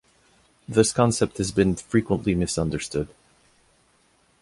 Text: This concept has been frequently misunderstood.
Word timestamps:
This 0.67 0.91
concept 0.93 1.37
has 1.37 1.51
been 1.51 1.75
frequently 1.75 2.33
misunderstood. 2.33 3.07